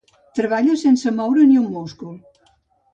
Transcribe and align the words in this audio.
Treballa 0.39 0.79
sense 0.85 1.13
moure 1.21 1.47
ni 1.53 1.63
un 1.67 1.71
múscul. 1.77 2.21